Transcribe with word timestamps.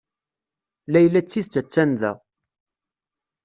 Layla 0.91 1.21
d 1.23 1.27
tidet 1.27 1.59
a-tt-an 1.61 1.91
da. 2.01 2.11